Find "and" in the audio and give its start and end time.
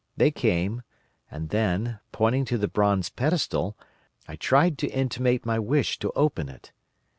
1.29-1.49